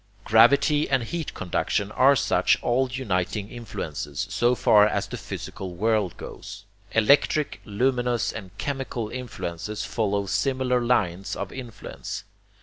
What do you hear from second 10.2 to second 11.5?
similar lines